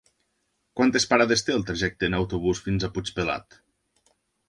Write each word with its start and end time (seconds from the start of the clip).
Quantes 0.79 1.05
parades 1.11 1.45
té 1.51 1.55
el 1.57 1.67
trajecte 1.69 2.09
en 2.11 2.19
autobús 2.23 2.65
fins 2.69 2.89
a 2.89 2.93
Puigpelat? 2.97 3.63